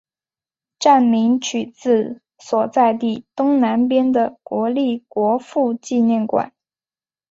[0.79, 6.51] 站名取自所在地东南边的国立国父纪念馆。